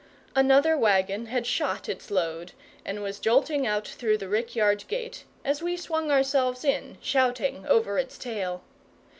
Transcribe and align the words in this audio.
Another 0.35 0.75
waggon 0.75 1.27
had 1.27 1.45
shot 1.45 1.87
its 1.87 2.09
load, 2.09 2.53
and 2.83 3.03
was 3.03 3.19
jolting 3.19 3.67
out 3.67 3.87
through 3.87 4.17
the 4.17 4.27
rickyard 4.27 4.87
gate, 4.87 5.25
as 5.45 5.61
we 5.61 5.77
swung 5.77 6.09
ourselves 6.09 6.65
in, 6.65 6.97
shouting, 7.03 7.67
over 7.67 7.99
its 7.99 8.17
tail. 8.17 8.63